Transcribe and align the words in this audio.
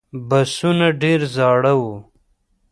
بسونه 0.29 0.87
ډېر 1.01 1.19
زاړه 1.35 1.73
و. 1.81 1.83